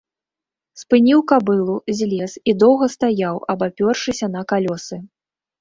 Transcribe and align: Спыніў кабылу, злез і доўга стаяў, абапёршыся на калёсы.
Спыніў 0.81 1.19
кабылу, 1.31 1.75
злез 1.99 2.33
і 2.53 2.57
доўга 2.63 2.85
стаяў, 2.97 3.35
абапёршыся 3.55 4.33
на 4.39 4.47
калёсы. 4.55 4.95